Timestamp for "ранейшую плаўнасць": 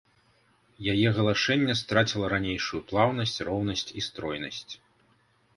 2.35-3.37